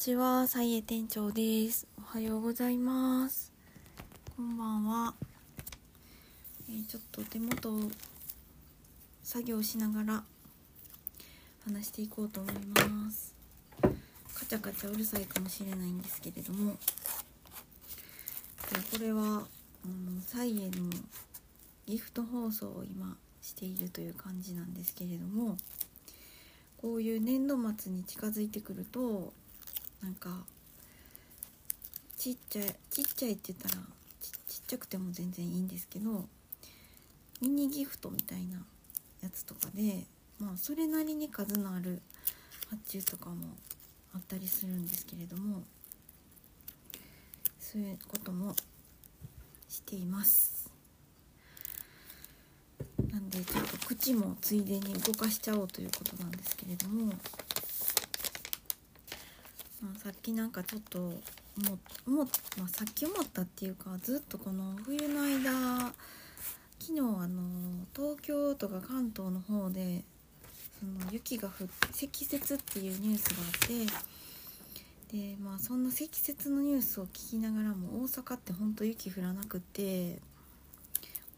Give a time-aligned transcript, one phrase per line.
[0.00, 1.86] ちは、さいえ店長です。
[1.98, 3.52] おはようございます。
[4.34, 5.14] こんばんは。
[6.70, 7.82] えーちょっと手元を
[9.22, 10.22] 作業しながら
[11.66, 12.54] 話していこうと思い
[12.88, 13.34] ます。
[14.32, 16.78] カチャカチャうるさいかもしれないんですけれども、
[18.72, 19.42] えこれは、
[19.84, 20.88] うん、サイエの
[21.84, 25.58] ギフト放送を今しているという感じなんですけれども、
[26.78, 29.34] こういう年度末に近づいてくると
[30.02, 30.30] なんか
[32.16, 33.82] ちっちゃいちっちゃいって言ったら
[34.48, 36.24] ちっちゃくても全然いいんですけど
[37.40, 38.58] ミニギフトみたいな
[39.22, 40.04] やつとかで
[40.38, 42.00] まあそれなりに数のある
[42.70, 43.36] 発注とかも
[44.14, 45.62] あったりするんですけれども
[47.58, 48.54] そういうことも
[49.68, 50.68] しています。
[53.12, 57.12] なんでちょっと口もついでに動かしちゃおうということなんですけれども
[59.82, 62.24] まあ、さっきなんかちょっと思っ思、ま
[62.64, 65.92] あ、さっき思ったっていうかずっとこの冬の間
[66.78, 70.02] 昨日あの東京とか関東の方で
[70.78, 80.18] その雪が降って積雪っていうニュースがあってでまあそんな積雪のニュースを聞きながらも大阪ってほんと雪降らなくて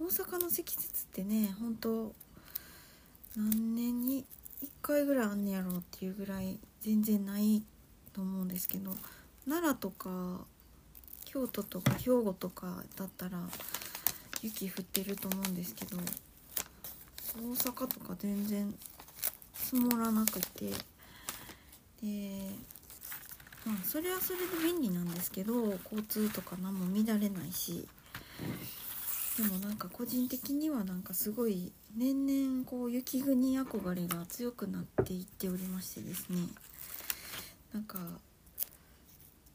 [0.00, 2.12] 大阪の積雪ってね本当
[3.36, 4.24] 何年に
[4.62, 7.62] 1回ぐらいあんねやろうっていうぐらい全然ない
[8.12, 8.94] と思うんですけど
[9.46, 10.40] 奈良とか
[11.24, 13.38] 京都とか兵庫とかだったら
[14.42, 15.96] 雪降ってると思うんですけど
[17.36, 18.74] 大阪とか全然
[19.54, 20.66] 積もらなくて
[22.02, 22.50] で
[23.64, 27.88] まあそれはそれで便利なんですけど交通とか何も乱れないし
[29.38, 36.40] でもなんか個人的にはなんかすごい年々こう雪国憧れが強くなっていっておりましてですね。
[37.72, 37.98] なんか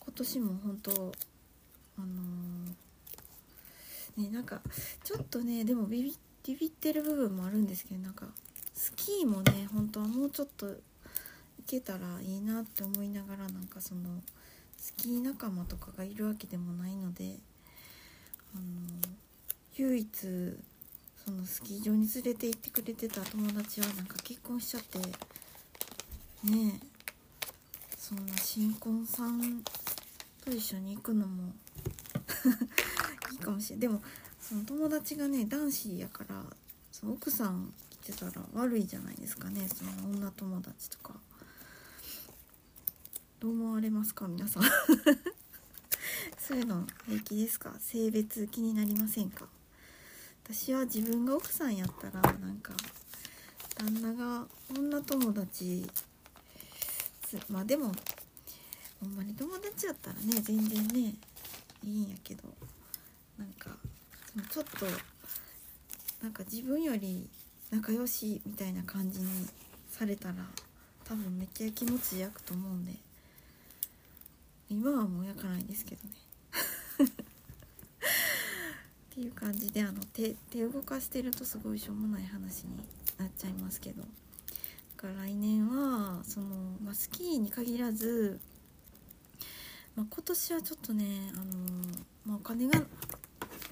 [0.00, 1.12] 今年も本当
[1.98, 4.60] あのーねなんか
[5.04, 8.26] ちょっとねでもビビビビってる部分もあるんですけどなんか
[8.74, 10.76] スキーもね本当はもうちょっと行
[11.66, 14.00] けたらいいなって思いながらなんかその
[14.76, 17.36] スキー仲間とかがいるわけでもないので
[18.54, 19.20] あのー
[19.76, 20.08] 唯一
[21.24, 26.89] そのスキー場に連れて行ってくれてた友達はなんか結婚しちゃってねえ
[28.10, 29.62] そんな新婚さん
[30.44, 31.52] と一緒に行くのも
[33.30, 34.02] いいかもしれないでも
[34.40, 36.44] その友達がね男子やから
[36.90, 39.68] その奥さん来てたら悪いじゃないですかね。
[39.68, 41.14] その女友達とか。
[43.38, 44.62] どう思われますか皆さん？
[46.38, 47.74] そういうの平気ですか？
[47.78, 49.46] 性別気になりませんか？
[50.44, 52.72] 私は自分が奥さんやったらなんか
[53.76, 54.46] 旦那が
[54.76, 55.88] 女友達
[57.30, 57.92] つまあでも
[59.00, 61.14] ほんまに友達やったらね全然ね
[61.84, 62.42] いいんやけど
[63.38, 63.70] なんか
[64.50, 64.86] ちょっと
[66.22, 67.28] なんか自分より
[67.70, 69.28] 仲良しみたいな感じに
[69.88, 70.34] されたら
[71.04, 72.92] 多分めっちゃ気持ち焼くと思うんで
[74.68, 76.14] 今はもう焼かないですけどね。
[79.10, 82.76] っていう感じであの手手動かしてるとすごいしょうもない話に
[83.18, 84.04] なっちゃいますけど。
[85.00, 86.46] か来年はその、
[86.84, 88.38] まあ、スキーに限らず、
[89.96, 91.44] まあ、今年はちょっとねあの、
[92.26, 92.82] まあ、お金が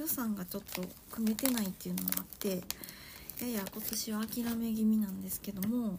[0.00, 2.62] 予算がちょっと組めてないっていうのもあって
[3.42, 5.98] やや今年は諦め気味なんですけども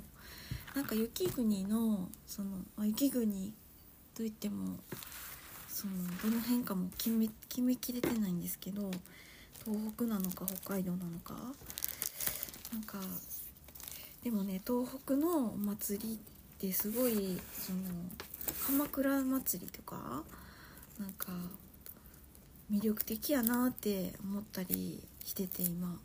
[0.75, 3.53] なんか雪国のその、ま、雪国
[4.15, 4.77] といっても
[5.67, 8.89] そのどの辺かも決め決めきれてないんですけど
[9.63, 11.35] 東北なのか北海道なのか
[12.73, 12.97] なんか
[14.23, 16.17] でもね東北のお祭りっ
[16.59, 17.79] てすごいその
[18.67, 20.23] 鎌倉祭りとか
[20.99, 21.27] なんか
[22.71, 25.97] 魅力的やなって思ったりしてて今。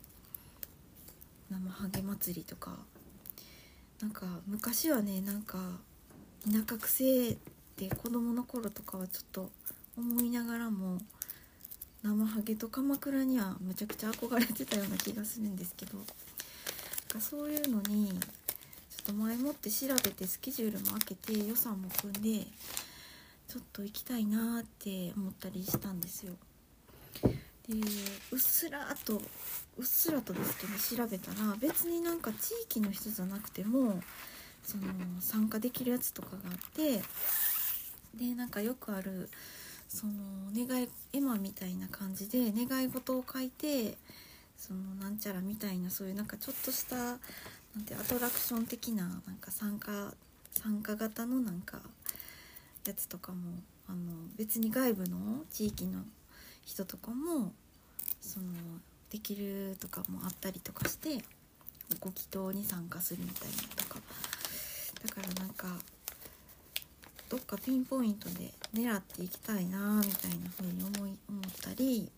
[1.51, 2.71] 生ハゲ祭りとか。
[4.01, 5.57] なんか昔はねなんか
[6.43, 7.37] 田舎くせえっ
[7.77, 9.49] て子供の頃とかはちょっと
[9.97, 10.99] 思いながらも
[12.03, 15.99] 生ハゲと鎌倉にはむちゃくちゃ憧れてたような気がするんですけど。
[17.15, 22.45] かそういうのにちょっと前もって調べてスケジュールも開けて予算も組んで
[23.47, 26.33] ちょっと行きたいなって思ったりしたんですよ。
[27.23, 27.79] で
[28.31, 29.21] うっすらと
[29.77, 34.01] うっすらとですけど調べたら別になんか地域の人じゃなくても
[34.63, 34.83] その
[35.19, 37.01] 参加できるやつとかがあって
[38.15, 39.29] でなんかよくある
[39.87, 40.13] その
[40.53, 43.97] 願い絵馬みたいな感じで願い事を書いて
[44.57, 47.17] そのなんちゃらみたいなそういうなんかちょっとしたなん
[47.85, 50.13] てアトラクション的ななんか参加
[50.51, 51.79] 参加型のなんか
[52.85, 53.37] やつとかも
[53.87, 53.97] あの
[54.37, 55.99] 別に外部の地域の
[56.65, 57.51] 人とかも
[58.21, 58.45] その
[59.11, 61.23] できるとかもあったりとかして
[61.99, 63.99] ご祈祷に参加するみたいなとか。
[65.05, 65.67] だからなんか
[67.29, 72.09] どっかピンポイントで狙っていきたいなみたいな風に思い思ったり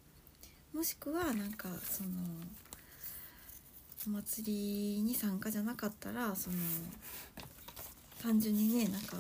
[0.78, 2.10] もしくはなんかその
[4.06, 6.56] お祭りに参加じゃなかったらその
[8.22, 9.18] 単純にねなんか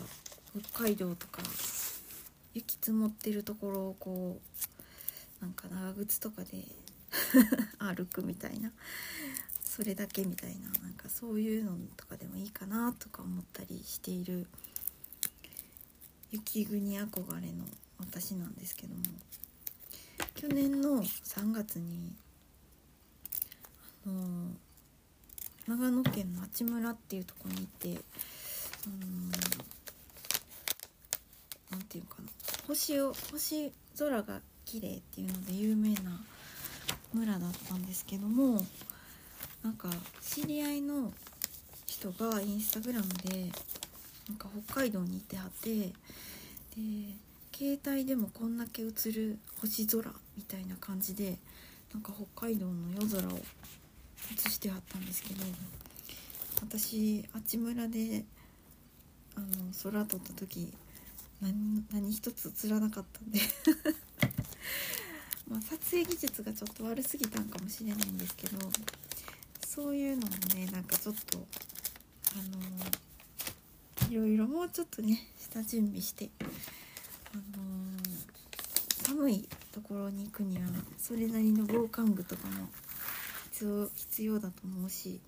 [0.71, 1.41] 北海道とか
[2.53, 4.37] 雪積もってるところをこ
[5.41, 6.63] うなんか長靴とかで
[7.79, 8.71] 歩くみたいな
[9.63, 14.45] それだけみたいななんかそういうのとかでもいいかなとか思ったりしている
[16.29, 17.65] 雪国憧れの
[17.97, 19.01] 私なんですけども。
[20.37, 22.13] 去年の3月に
[24.05, 24.51] あの
[25.67, 27.89] 長野県の阿智村っていうとこに行って
[28.85, 29.31] うん
[31.71, 32.29] なんていうかな
[32.67, 36.21] 星を星空が綺麗っていうので有名な
[37.15, 38.63] 村だったんですけども
[39.63, 39.89] なんか
[40.21, 41.11] 知り合いの
[41.87, 43.49] 人がインスタグラムで
[44.29, 45.93] なんか北海道にいてはってで
[47.57, 51.39] 携帯でもこんだけ映る星空みたいな感じで
[51.91, 53.37] なんか北海道の夜空を映
[54.51, 55.43] してはったんですけど
[56.61, 58.25] 私あっち村で
[59.35, 59.47] あの
[59.81, 60.71] 空撮った時
[61.41, 63.39] 何何一つ映らなかったんで。
[65.49, 68.69] まあ撮影技術がちょっと悪すぎたんかもしれないんですけど
[69.65, 71.47] そういうのもねなんかちょっと
[72.33, 72.35] あ
[74.05, 76.29] のいろいろもうちょっとね下準備して
[77.37, 77.63] あの
[79.03, 80.63] 寒いところに行くには
[80.97, 82.67] それなりの防寒具とかも
[83.51, 85.19] 必要必要だと思うし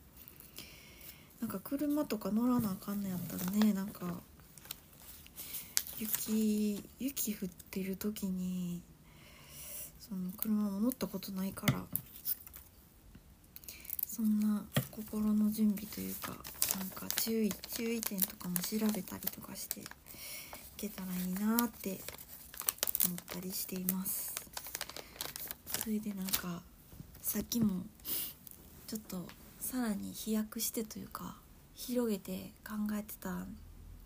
[1.40, 4.08] なんか車とか乗らなあかんのやったらねなんか
[6.00, 8.82] 雪雪降ってる時に
[10.00, 11.80] その車も乗ったことないから
[14.08, 16.34] そんな心の準備というか
[16.78, 19.82] なんか注意注意点とかも調べたりとかして
[20.80, 22.00] けたらいいなって
[23.06, 24.34] 思ったりしています。
[25.78, 26.62] それでなんか
[27.22, 27.84] さっきも
[28.88, 29.26] ちょっと
[29.60, 31.36] さらに飛躍してというか
[31.76, 33.46] 広げて考えてた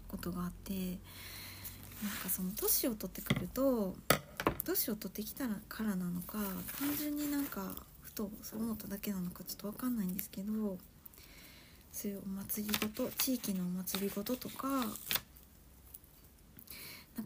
[0.08, 3.96] ことがあってなんかその年を取ってくると
[4.66, 6.40] 年を取ってきたからなのか
[6.80, 10.78] 単純になんかふとそう思っただけなのかちょっと分かんないんですけど
[11.92, 14.68] そういうお祭りごと地域のお祭りごととか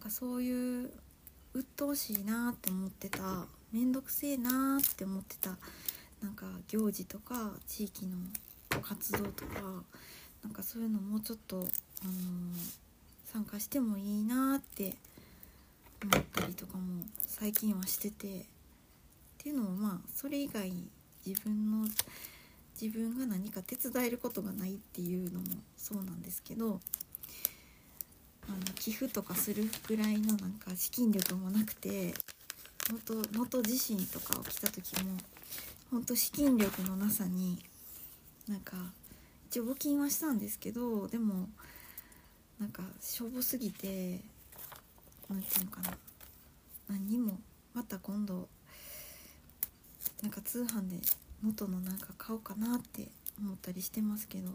[0.08, 0.90] かそういう
[1.54, 5.58] 鬱陶しいなって思ってた面倒くせえなって思ってた
[6.24, 8.16] なんか行事とか地域の
[8.82, 9.84] 活動とか
[10.44, 11.66] なんかそういうのもうちょっと、あのー、
[13.26, 14.94] 参加してもいいなって
[16.04, 18.44] 思ったりとかも最近はしててっ
[19.38, 20.72] ていうのもまあそれ以外
[21.26, 21.88] 自分の
[22.80, 25.46] 自分が何か手伝えることがないっていうのも
[25.76, 26.80] そうなんですけど
[28.48, 32.14] あの寄付とかするぐらいのなんか資金力もなくて
[33.34, 35.18] 能登地震とか起きた時も
[35.92, 37.62] ほんと資金力のなさに
[38.48, 38.78] なんか
[39.50, 41.50] 一応募金はしたんですけどでも
[42.60, 44.20] なんかしょぼすぎて
[45.30, 45.98] 何て言うのかな。
[46.90, 47.38] 何にも
[47.74, 48.48] また今度
[50.22, 50.98] なんか通販で
[51.44, 54.52] 元のなんか買おうかなって思ったりしてますけど。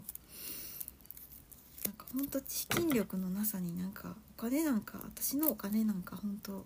[2.13, 6.65] ほんと資金力のなさになんかお金なんか私のお金なんかほんと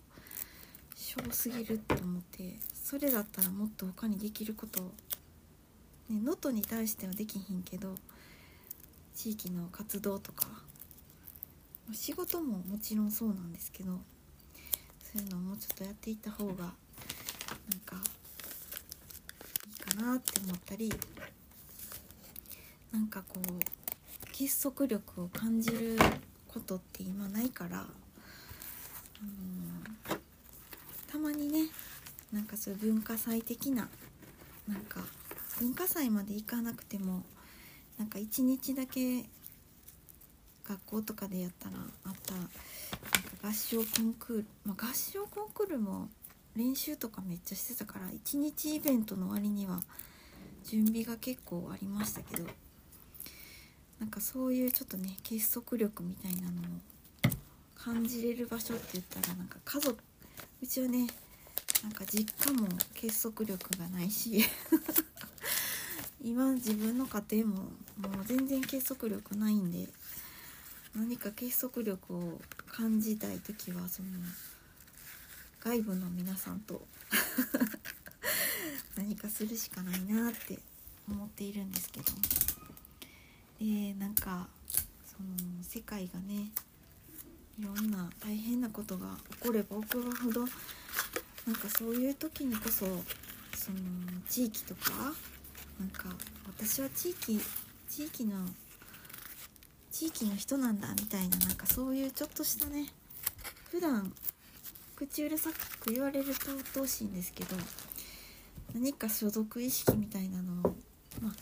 [0.94, 4.82] しょぼすぎるって思ってそれだったらもっと他にできること
[6.10, 7.94] ね能登に対してはできひんけど
[9.14, 10.46] 地域の活動とか
[11.92, 13.92] 仕事ももちろんそうなんですけど
[15.02, 16.70] そういうのをもうちょっとやっていった方がなん
[17.86, 17.96] か
[19.66, 20.92] いいかなって思ったり
[22.92, 23.77] なんかこう
[24.38, 25.98] 結束力を感じる
[26.46, 27.86] ことって今ないから、
[29.20, 30.16] うん、
[31.10, 31.66] たまにね
[32.32, 33.88] なんかそういう文化祭的な
[34.68, 35.00] なんか
[35.58, 37.24] 文化祭まで行かなくても
[37.98, 39.24] なんか一日だけ
[40.68, 42.50] 学校とかでやったらあったなんか
[43.42, 46.06] 合唱コンクール、まあ、合唱コンクールも
[46.54, 49.80] 練習とかめっちゃしてたから一日イベントの割には
[50.62, 52.44] 準備が結構ありましたけど
[54.00, 57.32] なんかそういうちょっとね結束力みたいなのを
[57.76, 59.96] 感じれる場所って言ったらなんか家族
[60.62, 61.06] うちはね
[61.82, 64.44] なんか実家も結束力がないし
[66.22, 69.88] 今自分の家庭ももう全然結束力ないんで
[70.96, 74.08] 何か結束力を感じたい時はその
[75.60, 76.82] 外部の皆さんと
[78.96, 80.58] 何かするしかないなって
[81.08, 82.57] 思っているんですけど。
[83.60, 84.46] でなんか
[85.06, 86.50] その世界がね
[87.58, 89.08] いろんな大変なことが
[89.40, 92.86] 起これば起こるほどなんかそういう時にこそ
[93.56, 93.78] その
[94.28, 94.92] 地域とか
[95.80, 96.14] なんか
[96.46, 97.40] 私は地域
[97.88, 98.36] 地域の
[99.90, 102.86] 地域の人なんだみたいななんかそういうちょっとしたね
[103.70, 104.12] 普段
[104.94, 105.50] 口うるさ
[105.80, 107.56] く言われると鬱陶しいんですけど
[108.74, 110.76] 何か所属意識みたいなのを
[111.20, 111.32] まあ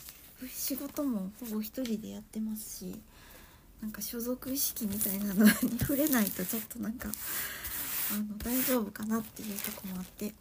[0.48, 3.00] 仕事もほぼ一人でやってますし
[3.80, 10.32] なんか所属意識みたいなのに触れないとちょっとなんかあの大丈夫かなっていうとこもあって。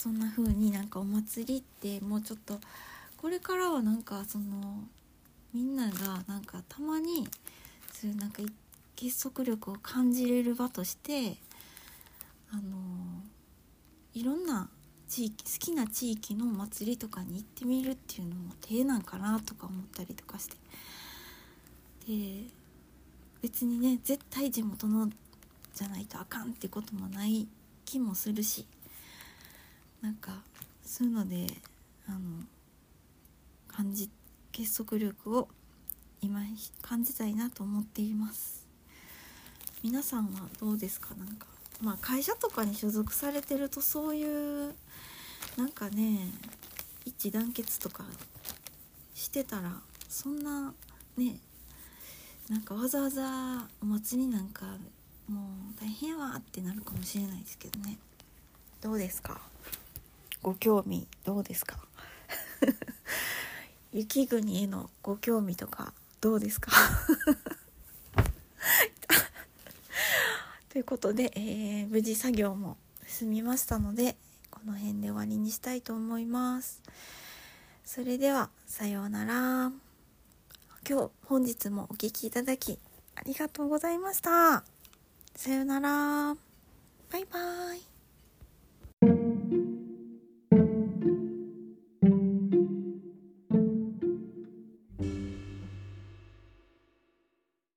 [0.00, 2.58] そんな風になんかお祭りってもうちょっと
[3.18, 4.82] これからはなんかその
[5.52, 7.28] みんながなんかたまに
[7.92, 8.42] そういうなんか
[8.96, 11.36] 結束力を感じれる場として
[12.50, 12.62] あの
[14.14, 14.70] いろんな
[15.10, 20.56] 地域好きな地域のお祭りとかに行ってみるっていうのも手なんかなとか思ったりとかして。
[22.06, 22.44] で
[23.42, 25.10] 別にね絶対地元の
[25.74, 27.48] じゃないとあかんってこともない
[27.84, 28.66] 気もするし
[30.00, 30.42] なんか
[30.84, 31.46] そういうので
[32.06, 32.18] あの
[33.66, 34.10] 感じ
[34.52, 35.48] 結束力を
[36.20, 36.40] 今
[36.82, 38.66] 感じたいなと思っています。
[39.82, 41.14] 皆さんはどうですか？
[41.14, 41.46] なんか
[41.80, 44.74] まあ会社とかに所属されてるとそういう
[45.56, 46.18] なんかね
[47.04, 48.04] 一致団結とか
[49.14, 49.72] してたら
[50.08, 50.72] そんな
[51.16, 51.36] ね
[52.48, 54.66] なんかわざわざお祭りなんか
[55.28, 55.40] も
[55.76, 57.98] う大変わってなるかもしれないですけどね。
[58.80, 59.40] どうですか？
[60.42, 61.78] ご興味どうですか？
[63.92, 66.72] 雪国へのご興味とかどうですか？
[70.70, 74.16] ということで、えー、無事作業も済みましたので
[74.50, 76.82] この辺で終わりにしたいと思います。
[77.84, 79.72] それではさようなら。
[80.88, 82.78] 今日本日もお聴きいただき
[83.14, 84.64] ありがとうございました。
[85.34, 86.34] さようなら。
[87.10, 87.89] バイバイ。